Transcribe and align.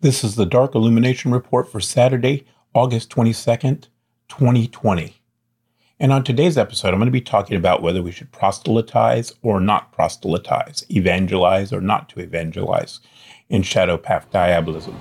This 0.00 0.22
is 0.22 0.36
the 0.36 0.46
Dark 0.46 0.76
Illumination 0.76 1.32
Report 1.32 1.70
for 1.70 1.80
Saturday, 1.80 2.46
August 2.72 3.10
22nd, 3.10 3.88
2020. 4.28 5.16
And 5.98 6.12
on 6.12 6.22
today's 6.22 6.56
episode, 6.56 6.90
I'm 6.94 7.00
going 7.00 7.06
to 7.06 7.10
be 7.10 7.20
talking 7.20 7.56
about 7.56 7.82
whether 7.82 8.00
we 8.00 8.12
should 8.12 8.30
proselytize 8.30 9.32
or 9.42 9.58
not 9.58 9.90
proselytize, 9.90 10.86
evangelize 10.88 11.72
or 11.72 11.80
not 11.80 12.08
to 12.10 12.20
evangelize 12.20 13.00
in 13.48 13.62
Shadow 13.62 13.98
Path 13.98 14.30
Diabolism. 14.30 14.96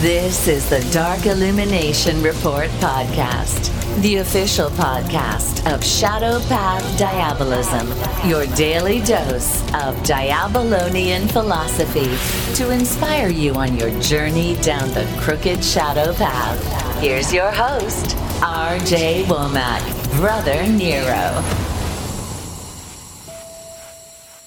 This 0.00 0.48
is 0.48 0.70
the 0.70 0.80
Dark 0.94 1.26
Illumination 1.26 2.22
Report 2.22 2.68
podcast, 2.80 3.68
the 3.98 4.16
official 4.16 4.70
podcast 4.70 5.70
of 5.70 5.84
Shadow 5.84 6.40
Path 6.48 6.98
Diabolism, 6.98 7.86
your 8.26 8.46
daily 8.56 9.00
dose 9.00 9.62
of 9.74 10.02
Diabolonian 10.04 11.28
philosophy 11.28 12.08
to 12.54 12.70
inspire 12.70 13.28
you 13.28 13.52
on 13.54 13.76
your 13.76 13.90
journey 14.00 14.56
down 14.62 14.88
the 14.94 15.06
crooked 15.20 15.62
shadow 15.62 16.14
path. 16.14 17.00
Here's 17.02 17.34
your 17.34 17.50
host, 17.50 18.16
RJ 18.40 19.24
Womack, 19.24 20.16
Brother 20.18 20.66
Nero. 20.66 21.42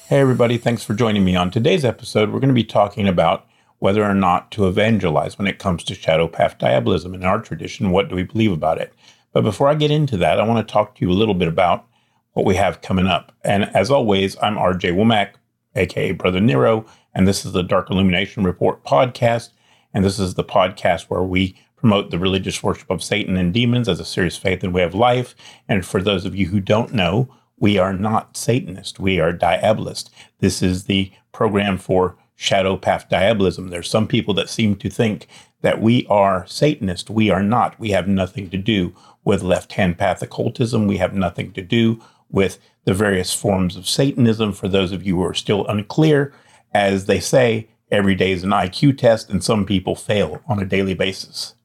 Hey, 0.07 0.19
everybody, 0.19 0.57
thanks 0.57 0.83
for 0.83 0.95
joining 0.95 1.23
me. 1.23 1.35
On 1.35 1.51
today's 1.51 1.85
episode, 1.85 2.31
we're 2.31 2.39
going 2.39 2.47
to 2.47 2.55
be 2.55 2.63
talking 2.63 3.07
about 3.07 3.45
whether 3.77 4.03
or 4.03 4.15
not 4.15 4.49
to 4.51 4.67
evangelize 4.67 5.37
when 5.37 5.45
it 5.45 5.59
comes 5.59 5.83
to 5.83 5.93
shadow 5.93 6.27
path 6.27 6.57
diabolism. 6.57 7.13
In 7.13 7.25
our 7.25 7.41
tradition, 7.41 7.91
what 7.91 8.09
do 8.09 8.15
we 8.15 8.23
believe 8.23 8.51
about 8.51 8.79
it? 8.79 8.93
But 9.33 9.43
before 9.43 9.67
I 9.67 9.73
get 9.73 9.91
into 9.91 10.15
that, 10.17 10.39
I 10.39 10.47
want 10.47 10.65
to 10.65 10.71
talk 10.71 10.95
to 10.95 11.05
you 11.05 11.11
a 11.11 11.13
little 11.13 11.33
bit 11.33 11.47
about 11.47 11.85
what 12.33 12.45
we 12.45 12.55
have 12.55 12.81
coming 12.81 13.07
up. 13.07 13.31
And 13.43 13.65
as 13.75 13.91
always, 13.91 14.37
I'm 14.41 14.55
RJ 14.55 14.93
Womack, 14.95 15.33
aka 15.75 16.11
Brother 16.11 16.39
Nero, 16.39 16.85
and 17.13 17.27
this 17.27 17.45
is 17.45 17.51
the 17.51 17.63
Dark 17.63 17.89
Illumination 17.89 18.43
Report 18.43 18.83
podcast. 18.83 19.49
And 19.93 20.05
this 20.05 20.19
is 20.19 20.35
the 20.35 20.43
podcast 20.43 21.03
where 21.05 21.23
we 21.23 21.55
promote 21.75 22.11
the 22.11 22.19
religious 22.19 22.63
worship 22.63 22.89
of 22.89 23.03
Satan 23.03 23.35
and 23.35 23.53
demons 23.53 23.89
as 23.89 23.99
a 23.99 24.05
serious 24.05 24.37
faith 24.37 24.63
and 24.63 24.73
way 24.73 24.83
of 24.83 24.95
life. 24.95 25.35
And 25.67 25.85
for 25.85 26.01
those 26.01 26.25
of 26.25 26.35
you 26.35 26.47
who 26.47 26.59
don't 26.59 26.93
know, 26.93 27.27
we 27.57 27.77
are 27.77 27.93
not 27.93 28.37
Satanist, 28.37 28.99
we 28.99 29.19
are 29.19 29.33
Diabolist. 29.33 30.09
This 30.39 30.61
is 30.61 30.85
the 30.85 31.11
program 31.31 31.77
for 31.77 32.17
shadow 32.35 32.77
path 32.77 33.07
diabolism. 33.09 33.69
There's 33.69 33.89
some 33.89 34.07
people 34.07 34.33
that 34.35 34.49
seem 34.49 34.75
to 34.77 34.89
think 34.89 35.27
that 35.63 35.81
we 35.81 36.05
are 36.07 36.45
Satanist. 36.45 37.09
We 37.09 37.31
are 37.31 37.41
not. 37.41 37.79
We 37.79 37.89
have 37.91 38.07
nothing 38.07 38.49
to 38.51 38.57
do 38.57 38.93
with 39.23 39.41
left 39.41 39.73
hand 39.73 39.97
path 39.97 40.21
occultism. 40.21 40.87
We 40.87 40.97
have 40.97 41.13
nothing 41.13 41.53
to 41.53 41.61
do 41.61 42.01
with 42.29 42.59
the 42.83 42.93
various 42.93 43.33
forms 43.33 43.75
of 43.75 43.87
Satanism. 43.87 44.51
For 44.51 44.67
those 44.67 44.91
of 44.91 45.05
you 45.05 45.15
who 45.15 45.23
are 45.23 45.33
still 45.33 45.65
unclear, 45.67 46.33
as 46.73 47.05
they 47.05 47.19
say, 47.19 47.69
every 47.89 48.13
day 48.13 48.31
is 48.31 48.43
an 48.43 48.49
IQ 48.49 48.97
test, 48.97 49.29
and 49.29 49.43
some 49.43 49.65
people 49.65 49.95
fail 49.95 50.41
on 50.47 50.59
a 50.59 50.65
daily 50.65 50.93
basis. 50.93 51.55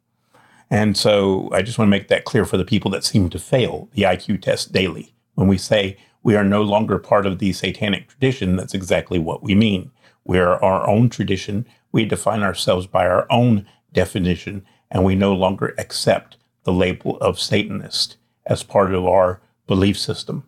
And 0.70 0.96
so 0.96 1.48
I 1.52 1.62
just 1.62 1.78
want 1.78 1.88
to 1.88 1.90
make 1.90 2.08
that 2.08 2.24
clear 2.24 2.44
for 2.44 2.56
the 2.56 2.64
people 2.64 2.90
that 2.92 3.04
seem 3.04 3.28
to 3.30 3.38
fail 3.38 3.88
the 3.94 4.02
IQ 4.02 4.42
test 4.42 4.70
daily. 4.70 5.14
When 5.34 5.48
we 5.48 5.58
say 5.58 5.96
we 6.22 6.36
are 6.36 6.44
no 6.44 6.62
longer 6.62 6.98
part 6.98 7.26
of 7.26 7.38
the 7.38 7.52
satanic 7.52 8.08
tradition, 8.08 8.54
that's 8.54 8.74
exactly 8.74 9.18
what 9.18 9.42
we 9.42 9.54
mean. 9.54 9.90
We 10.24 10.38
are 10.38 10.62
our 10.62 10.86
own 10.86 11.08
tradition. 11.08 11.66
We 11.90 12.04
define 12.04 12.42
ourselves 12.42 12.86
by 12.86 13.06
our 13.06 13.26
own 13.30 13.66
definition, 13.98 14.64
and 14.92 15.04
we 15.04 15.16
no 15.16 15.32
longer 15.34 15.74
accept 15.76 16.36
the 16.62 16.72
label 16.72 17.18
of 17.18 17.40
Satanist 17.40 18.16
as 18.46 18.62
part 18.62 18.94
of 18.94 19.04
our 19.04 19.40
belief 19.66 19.98
system. 19.98 20.44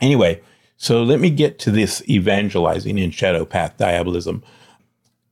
Anyway, 0.00 0.42
so 0.76 1.04
let 1.04 1.20
me 1.20 1.30
get 1.30 1.60
to 1.60 1.70
this 1.70 2.02
evangelizing 2.08 2.98
in 2.98 3.12
shadow 3.12 3.44
path 3.44 3.76
diabolism. 3.76 4.42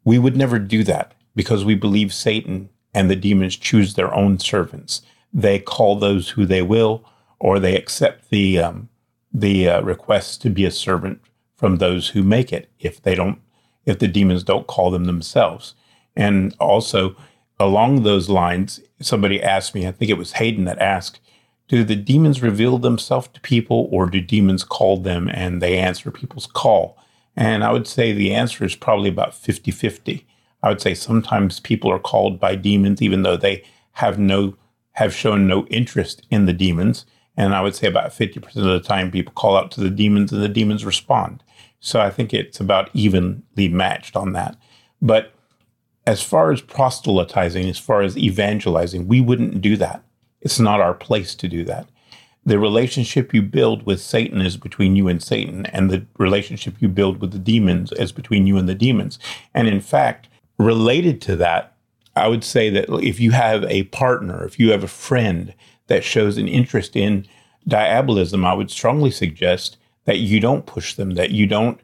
We 0.04 0.18
would 0.20 0.36
never 0.36 0.60
do 0.60 0.84
that 0.84 1.14
because 1.34 1.64
we 1.64 1.74
believe 1.74 2.14
Satan 2.14 2.68
and 2.94 3.10
the 3.10 3.16
demons 3.16 3.56
choose 3.56 3.94
their 3.94 4.14
own 4.14 4.38
servants. 4.38 5.02
They 5.32 5.58
call 5.58 5.96
those 5.96 6.30
who 6.30 6.46
they 6.46 6.62
will, 6.62 7.04
or 7.40 7.58
they 7.58 7.76
accept 7.76 8.30
the 8.30 8.60
um, 8.60 8.88
the 9.34 9.68
uh, 9.68 9.82
request 9.82 10.42
to 10.42 10.50
be 10.50 10.64
a 10.64 10.70
servant 10.70 11.20
from 11.56 11.76
those 11.76 12.10
who 12.10 12.22
make 12.22 12.52
it. 12.52 12.70
If 12.78 13.02
they 13.02 13.16
don't 13.16 13.40
if 13.84 13.98
the 13.98 14.08
demons 14.08 14.44
don't 14.44 14.68
call 14.68 14.90
them 14.92 15.06
themselves. 15.06 15.74
And 16.14 16.54
also, 16.60 17.16
along 17.62 18.02
those 18.02 18.28
lines, 18.28 18.80
somebody 19.00 19.42
asked 19.42 19.74
me, 19.74 19.86
I 19.86 19.92
think 19.92 20.10
it 20.10 20.18
was 20.18 20.32
Hayden 20.32 20.64
that 20.64 20.78
asked, 20.78 21.20
do 21.68 21.84
the 21.84 21.96
demons 21.96 22.42
reveal 22.42 22.78
themselves 22.78 23.28
to 23.28 23.40
people 23.40 23.88
or 23.90 24.06
do 24.06 24.20
demons 24.20 24.64
call 24.64 24.98
them 24.98 25.30
and 25.32 25.62
they 25.62 25.78
answer 25.78 26.10
people's 26.10 26.46
call? 26.46 26.98
And 27.36 27.64
I 27.64 27.72
would 27.72 27.86
say 27.86 28.12
the 28.12 28.34
answer 28.34 28.64
is 28.64 28.74
probably 28.74 29.08
about 29.08 29.34
50 29.34 29.70
50. 29.70 30.26
I 30.62 30.68
would 30.68 30.80
say 30.80 30.94
sometimes 30.94 31.60
people 31.60 31.90
are 31.90 31.98
called 31.98 32.38
by 32.38 32.54
demons 32.56 33.00
even 33.00 33.22
though 33.22 33.36
they 33.36 33.64
have 33.92 34.18
no 34.18 34.56
have 34.92 35.14
shown 35.14 35.46
no 35.46 35.66
interest 35.68 36.26
in 36.30 36.44
the 36.44 36.52
demons. 36.52 37.06
And 37.36 37.54
I 37.54 37.62
would 37.62 37.74
say 37.74 37.86
about 37.86 38.10
50% 38.10 38.56
of 38.56 38.64
the 38.64 38.80
time 38.80 39.10
people 39.10 39.32
call 39.32 39.56
out 39.56 39.70
to 39.72 39.80
the 39.80 39.88
demons 39.88 40.32
and 40.32 40.42
the 40.42 40.48
demons 40.48 40.84
respond. 40.84 41.42
So 41.80 42.00
I 42.00 42.10
think 42.10 42.34
it's 42.34 42.60
about 42.60 42.90
evenly 42.92 43.68
matched 43.68 44.14
on 44.14 44.34
that. 44.34 44.56
But 45.00 45.32
as 46.06 46.22
far 46.22 46.50
as 46.50 46.60
proselytizing, 46.60 47.68
as 47.68 47.78
far 47.78 48.02
as 48.02 48.16
evangelizing, 48.16 49.06
we 49.06 49.20
wouldn't 49.20 49.60
do 49.60 49.76
that. 49.76 50.02
It's 50.40 50.58
not 50.58 50.80
our 50.80 50.94
place 50.94 51.34
to 51.36 51.48
do 51.48 51.64
that. 51.64 51.88
The 52.44 52.58
relationship 52.58 53.32
you 53.32 53.40
build 53.40 53.86
with 53.86 54.00
Satan 54.00 54.40
is 54.40 54.56
between 54.56 54.96
you 54.96 55.06
and 55.06 55.22
Satan, 55.22 55.66
and 55.66 55.90
the 55.90 56.04
relationship 56.18 56.74
you 56.80 56.88
build 56.88 57.20
with 57.20 57.30
the 57.30 57.38
demons 57.38 57.92
is 57.92 58.10
between 58.10 58.48
you 58.48 58.56
and 58.56 58.68
the 58.68 58.74
demons. 58.74 59.20
And 59.54 59.68
in 59.68 59.80
fact, 59.80 60.28
related 60.58 61.20
to 61.22 61.36
that, 61.36 61.76
I 62.16 62.26
would 62.26 62.42
say 62.42 62.68
that 62.70 62.88
if 63.02 63.20
you 63.20 63.30
have 63.30 63.64
a 63.64 63.84
partner, 63.84 64.44
if 64.44 64.58
you 64.58 64.72
have 64.72 64.82
a 64.82 64.88
friend 64.88 65.54
that 65.86 66.02
shows 66.02 66.36
an 66.36 66.48
interest 66.48 66.96
in 66.96 67.26
diabolism, 67.68 68.44
I 68.44 68.54
would 68.54 68.70
strongly 68.72 69.12
suggest 69.12 69.76
that 70.04 70.18
you 70.18 70.40
don't 70.40 70.66
push 70.66 70.94
them, 70.94 71.14
that 71.14 71.30
you 71.30 71.46
don't 71.46 71.80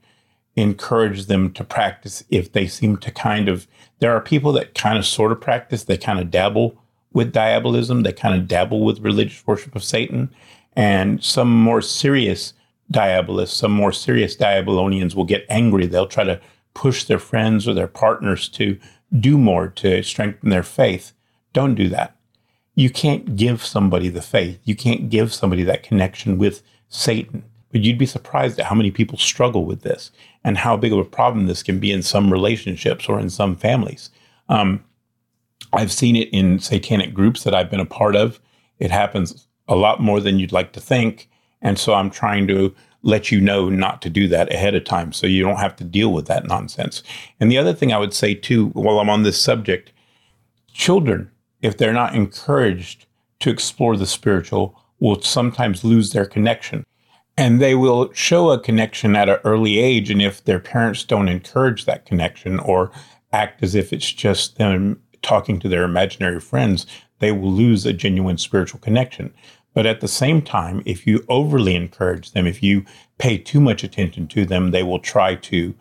encourage 0.61 1.27
them 1.27 1.53
to 1.53 1.65
practice 1.65 2.25
if 2.31 2.53
they 2.53 2.67
seem 2.67 2.97
to 2.99 3.11
kind 3.11 3.49
of. 3.49 3.67
There 4.01 4.13
are 4.13 4.21
people 4.21 4.53
that 4.53 4.75
kind 4.75 4.97
of 4.97 5.05
sort 5.05 5.33
of 5.33 5.41
practice, 5.41 5.85
they 5.85 5.97
kind 5.97 6.21
of 6.21 6.31
dabble 6.31 6.81
with 7.13 7.33
diabolism, 7.33 8.03
they 8.03 8.13
kind 8.13 8.35
of 8.41 8.47
dabble 8.47 8.85
with 8.85 9.01
religious 9.01 9.45
worship 9.47 9.75
of 9.75 9.83
Satan. 9.83 10.31
And 10.77 11.23
some 11.23 11.51
more 11.51 11.83
serious 11.83 12.53
diabolists, 12.91 13.57
some 13.57 13.73
more 13.73 13.93
serious 13.93 14.37
diabolonians 14.37 15.15
will 15.15 15.25
get 15.25 15.45
angry. 15.49 15.87
They'll 15.87 16.07
try 16.07 16.25
to 16.25 16.41
push 16.75 17.05
their 17.05 17.19
friends 17.19 17.67
or 17.67 17.75
their 17.75 17.89
partners 17.89 18.49
to 18.51 18.79
do 19.19 19.37
more 19.37 19.69
to 19.69 20.03
strengthen 20.03 20.51
their 20.51 20.63
faith. 20.63 21.13
Don't 21.53 21.75
do 21.75 21.89
that. 21.89 22.15
You 22.75 22.91
can't 22.91 23.35
give 23.35 23.65
somebody 23.65 24.09
the 24.09 24.23
faith. 24.23 24.61
You 24.65 24.77
can't 24.77 25.11
give 25.11 25.35
somebody 25.35 25.65
that 25.65 25.83
connection 25.83 26.39
with 26.39 26.63
Satan. 26.89 27.43
But 27.71 27.83
you'd 27.83 27.99
be 27.99 28.07
surprised 28.07 28.59
at 28.59 28.67
how 28.67 28.75
many 28.75 28.91
people 28.91 29.19
struggle 29.19 29.65
with 29.65 29.83
this 29.83 30.11
and 30.45 30.57
how 30.57 30.77
big 30.77 30.93
of 30.93 30.99
a 30.99 31.05
problem 31.05 31.47
this 31.47 31.63
can 31.63 31.79
be 31.79 31.93
in 31.93 32.03
some 32.03 32.33
relationships 32.33 33.09
or 33.09 33.21
in 33.21 33.31
some 33.31 33.57
families. 33.57 34.11
Um, 34.49 34.85
I've 35.73 35.93
seen 35.93 36.17
it 36.17 36.29
in 36.33 36.59
satanic 36.61 37.13
groups 37.13 37.45
that 37.45 37.55
I've 37.55 37.71
been 37.71 37.81
a 37.81 37.87
part 37.87 38.17
of. 38.17 38.41
It 38.79 38.91
happens 38.91 39.47
a 39.69 39.77
lot 39.77 40.01
more 40.01 40.21
than 40.21 40.39
you'd 40.39 40.53
like 40.53 40.73
to 40.73 40.81
think. 40.81 41.29
And 41.61 41.79
so 41.79 41.95
I'm 41.95 42.11
trying 42.11 42.47
to 42.49 42.75
let 43.03 43.31
you 43.31 43.41
know 43.41 43.69
not 43.69 44.03
to 44.03 44.11
do 44.11 44.29
that 44.29 44.53
ahead 44.53 44.75
of 44.75 44.85
time 44.85 45.13
so 45.13 45.27
you 45.27 45.43
don't 45.43 45.57
have 45.57 45.77
to 45.77 45.85
deal 45.85 46.13
with 46.13 46.27
that 46.27 46.47
nonsense. 46.47 47.03
And 47.39 47.51
the 47.51 47.59
other 47.59 47.75
thing 47.75 47.93
I 47.93 47.99
would 47.99 48.15
say 48.15 48.35
too, 48.35 48.69
while 48.69 48.99
I'm 48.99 49.11
on 49.11 49.23
this 49.23 49.41
subject, 49.41 49.93
children, 50.73 51.31
if 51.63 51.77
they're 51.77 51.93
not 51.93 52.15
encouraged 52.15 53.07
to 53.41 53.51
explore 53.51 53.97
the 53.97 54.07
spiritual, 54.07 54.81
will 55.01 55.21
sometimes 55.21 55.85
lose 55.85 56.13
their 56.13 56.27
connection. 56.27 56.85
And 57.39 57.61
they 57.61 57.77
will 57.77 58.13
show 58.13 58.51
a 58.51 58.61
connection 58.61 59.15
at 59.15 59.29
an 59.29 59.39
early 59.45 59.79
age. 59.79 60.11
And 60.11 60.21
if 60.21 60.43
their 60.43 60.59
parents 60.59 61.05
don't 61.05 61.29
encourage 61.29 61.85
that 61.85 62.05
connection 62.05 62.59
or 62.59 62.91
act 63.33 63.63
as 63.63 63.77
if 63.77 63.93
it's 63.93 64.11
just 64.11 64.59
them 64.59 65.01
talking 65.23 65.61
to 65.61 65.69
their 65.69 65.85
imaginary 65.85 66.41
friends, 66.41 66.85
they 67.21 67.31
will 67.31 67.53
lose 67.53 67.87
a 67.87 67.93
genuine 67.93 68.39
spiritual 68.39 68.81
connection. 68.81 69.33
But 69.73 69.87
at 69.87 70.01
the 70.01 70.09
same 70.09 70.43
time, 70.43 70.83
if 70.85 71.07
you 71.07 71.25
overly 71.29 71.77
encourage 71.77 72.33
them, 72.33 72.47
if 72.47 72.61
you 72.61 72.85
pay 73.19 73.39
too 73.39 73.61
much 73.61 73.85
attention 73.85 74.27
to 74.29 74.45
them, 74.45 74.73
they 74.73 74.83
will 74.83 74.99
try 74.99 75.37
to 75.37 75.75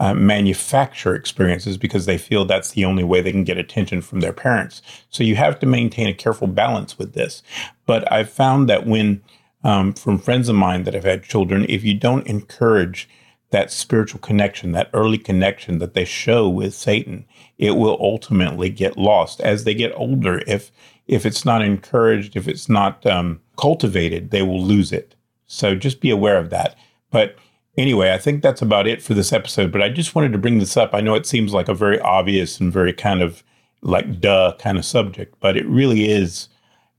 uh, 0.00 0.14
manufacture 0.14 1.14
experiences 1.14 1.76
because 1.76 2.06
they 2.06 2.18
feel 2.18 2.44
that's 2.44 2.72
the 2.72 2.84
only 2.84 3.02
way 3.02 3.20
they 3.20 3.32
can 3.32 3.44
get 3.44 3.58
attention 3.58 4.00
from 4.02 4.20
their 4.20 4.32
parents. 4.32 4.82
So 5.08 5.24
you 5.24 5.36
have 5.36 5.58
to 5.60 5.66
maintain 5.66 6.06
a 6.06 6.14
careful 6.14 6.46
balance 6.46 6.98
with 6.98 7.14
this. 7.14 7.42
But 7.86 8.10
I've 8.12 8.30
found 8.30 8.68
that 8.68 8.86
when, 8.86 9.22
um, 9.64 9.92
from 9.92 10.18
friends 10.18 10.48
of 10.48 10.56
mine 10.56 10.84
that 10.84 10.94
have 10.94 11.04
had 11.04 11.22
children, 11.22 11.66
if 11.68 11.84
you 11.84 11.94
don't 11.94 12.26
encourage 12.26 13.08
that 13.50 13.72
spiritual 13.72 14.20
connection, 14.20 14.72
that 14.72 14.90
early 14.92 15.18
connection 15.18 15.78
that 15.78 15.94
they 15.94 16.04
show 16.04 16.48
with 16.48 16.74
Satan, 16.74 17.24
it 17.56 17.72
will 17.72 17.96
ultimately 18.00 18.68
get 18.68 18.98
lost 18.98 19.40
as 19.40 19.64
they 19.64 19.74
get 19.74 19.92
older. 19.96 20.42
If 20.46 20.70
if 21.06 21.24
it's 21.24 21.44
not 21.44 21.62
encouraged, 21.62 22.36
if 22.36 22.46
it's 22.46 22.68
not 22.68 23.04
um, 23.06 23.40
cultivated, 23.56 24.30
they 24.30 24.42
will 24.42 24.62
lose 24.62 24.92
it. 24.92 25.14
So 25.46 25.74
just 25.74 26.00
be 26.00 26.10
aware 26.10 26.36
of 26.36 26.50
that. 26.50 26.76
But 27.10 27.36
anyway, 27.78 28.12
I 28.12 28.18
think 28.18 28.42
that's 28.42 28.60
about 28.60 28.86
it 28.86 29.00
for 29.00 29.14
this 29.14 29.32
episode. 29.32 29.72
But 29.72 29.80
I 29.80 29.88
just 29.88 30.14
wanted 30.14 30.32
to 30.32 30.38
bring 30.38 30.58
this 30.58 30.76
up. 30.76 30.90
I 30.92 31.00
know 31.00 31.14
it 31.14 31.26
seems 31.26 31.54
like 31.54 31.68
a 31.68 31.74
very 31.74 31.98
obvious 32.00 32.60
and 32.60 32.70
very 32.70 32.92
kind 32.92 33.22
of 33.22 33.42
like 33.80 34.20
duh 34.20 34.54
kind 34.58 34.76
of 34.76 34.84
subject, 34.84 35.36
but 35.40 35.56
it 35.56 35.66
really 35.66 36.10
is 36.10 36.48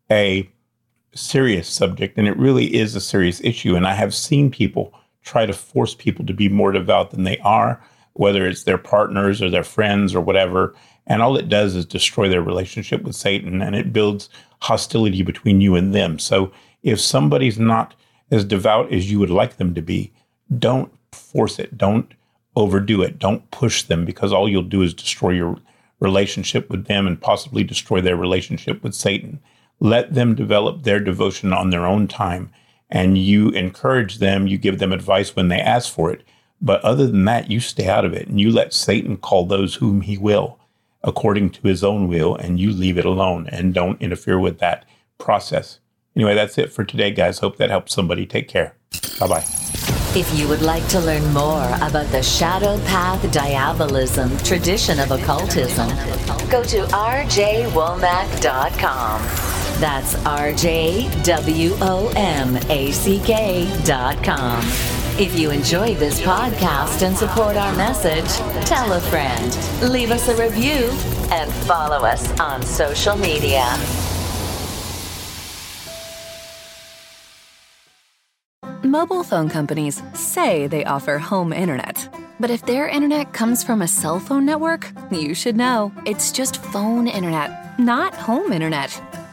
a 0.09 0.49
serious 1.13 1.67
subject 1.67 2.17
and 2.17 2.27
it 2.27 2.37
really 2.37 2.75
is 2.75 2.95
a 2.95 3.01
serious 3.01 3.41
issue. 3.43 3.75
And 3.75 3.87
I 3.87 3.93
have 3.93 4.13
seen 4.13 4.51
people 4.51 4.93
try 5.23 5.45
to 5.45 5.53
force 5.53 5.95
people 5.95 6.25
to 6.25 6.33
be 6.33 6.49
more 6.49 6.71
devout 6.71 7.11
than 7.11 7.23
they 7.23 7.37
are, 7.39 7.81
whether 8.13 8.45
it's 8.45 8.63
their 8.63 8.77
partners 8.77 9.41
or 9.41 9.49
their 9.49 9.63
friends 9.63 10.15
or 10.15 10.21
whatever. 10.21 10.75
And 11.07 11.21
all 11.21 11.37
it 11.37 11.49
does 11.49 11.75
is 11.75 11.85
destroy 11.85 12.29
their 12.29 12.41
relationship 12.41 13.03
with 13.03 13.15
Satan 13.15 13.61
and 13.61 13.75
it 13.75 13.93
builds 13.93 14.29
hostility 14.61 15.23
between 15.23 15.61
you 15.61 15.75
and 15.75 15.93
them. 15.93 16.19
So 16.19 16.51
if 16.83 16.99
somebody's 16.99 17.59
not 17.59 17.95
as 18.31 18.45
devout 18.45 18.91
as 18.91 19.11
you 19.11 19.19
would 19.19 19.29
like 19.29 19.57
them 19.57 19.73
to 19.75 19.81
be, 19.81 20.11
don't 20.57 20.91
force 21.11 21.59
it. 21.59 21.77
Don't 21.77 22.13
overdo 22.55 23.01
it. 23.01 23.19
Don't 23.19 23.49
push 23.51 23.83
them 23.83 24.05
because 24.05 24.33
all 24.33 24.49
you'll 24.49 24.63
do 24.63 24.81
is 24.81 24.93
destroy 24.93 25.31
your 25.31 25.57
relationship 25.99 26.69
with 26.69 26.85
them 26.85 27.07
and 27.07 27.21
possibly 27.21 27.63
destroy 27.63 28.01
their 28.01 28.15
relationship 28.15 28.83
with 28.83 28.93
Satan. 28.93 29.39
Let 29.79 30.13
them 30.13 30.35
develop 30.35 30.83
their 30.83 30.99
devotion 30.99 31.53
on 31.53 31.69
their 31.69 31.85
own 31.85 32.07
time 32.07 32.51
and 32.89 33.17
you 33.17 33.49
encourage 33.49 34.17
them, 34.17 34.47
you 34.47 34.57
give 34.57 34.79
them 34.79 34.91
advice 34.91 35.35
when 35.35 35.47
they 35.47 35.59
ask 35.59 35.93
for 35.93 36.11
it. 36.11 36.23
But 36.61 36.81
other 36.81 37.07
than 37.07 37.25
that, 37.25 37.51
you 37.51 37.59
stay 37.59 37.87
out 37.87 38.03
of 38.03 38.13
it 38.13 38.27
and 38.27 38.41
you 38.41 38.51
let 38.51 38.73
Satan 38.73 39.17
call 39.17 39.45
those 39.45 39.75
whom 39.75 40.01
he 40.01 40.17
will 40.17 40.59
according 41.03 41.49
to 41.51 41.67
his 41.67 41.83
own 41.83 42.07
will, 42.07 42.35
and 42.35 42.59
you 42.59 42.71
leave 42.71 42.97
it 42.97 43.05
alone 43.05 43.47
and 43.51 43.71
don't 43.73 44.01
interfere 44.01 44.39
with 44.39 44.59
that 44.59 44.85
process. 45.17 45.79
Anyway, 46.15 46.35
that's 46.35 46.57
it 46.57 46.71
for 46.71 46.83
today, 46.83 47.11
guys. 47.11 47.39
Hope 47.39 47.57
that 47.57 47.69
helps 47.69 47.93
somebody. 47.93 48.25
Take 48.25 48.47
care. 48.47 48.73
Bye 49.19 49.27
bye. 49.27 49.43
If 50.15 50.35
you 50.37 50.47
would 50.47 50.63
like 50.63 50.87
to 50.89 50.99
learn 50.99 51.23
more 51.33 51.67
about 51.81 52.11
the 52.11 52.21
Shadow 52.23 52.79
Path 52.85 53.31
Diabolism 53.31 54.35
tradition 54.43 54.99
of 54.99 55.11
occultism, 55.11 55.87
go 56.49 56.63
to 56.63 56.81
rjwomack.com. 56.87 59.48
That's 59.79 60.15
rjwomack.com. 60.15 60.59
If 65.19 65.37
you 65.37 65.51
enjoyed 65.51 65.97
this 65.97 66.21
podcast 66.21 67.01
and 67.01 67.17
support 67.17 67.55
our 67.57 67.75
message, 67.75 68.27
tell 68.65 68.93
a 68.93 69.01
friend, 69.01 69.57
leave 69.81 70.11
us 70.11 70.27
a 70.27 70.35
review, 70.35 70.89
and 71.31 71.51
follow 71.65 72.05
us 72.05 72.39
on 72.39 72.61
social 72.61 73.17
media. 73.17 73.65
Mobile 78.83 79.23
phone 79.23 79.49
companies 79.49 80.01
say 80.13 80.67
they 80.67 80.83
offer 80.85 81.17
home 81.19 81.53
internet. 81.53 82.07
But 82.39 82.49
if 82.49 82.65
their 82.65 82.87
internet 82.87 83.33
comes 83.33 83.63
from 83.63 83.81
a 83.81 83.87
cell 83.87 84.19
phone 84.19 84.45
network, 84.45 84.91
you 85.11 85.33
should 85.33 85.57
know. 85.57 85.91
It's 86.05 86.31
just 86.31 86.63
phone 86.63 87.07
internet, 87.07 87.77
not 87.77 88.13
home 88.13 88.53
internet. 88.53 88.89